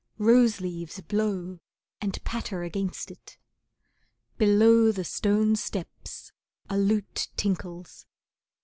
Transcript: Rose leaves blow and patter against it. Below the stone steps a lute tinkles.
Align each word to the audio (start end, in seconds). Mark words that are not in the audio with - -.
Rose 0.17 0.59
leaves 0.59 0.99
blow 0.99 1.59
and 2.01 2.23
patter 2.23 2.63
against 2.63 3.11
it. 3.11 3.37
Below 4.39 4.91
the 4.91 5.03
stone 5.05 5.55
steps 5.55 6.31
a 6.67 6.75
lute 6.75 7.27
tinkles. 7.37 8.07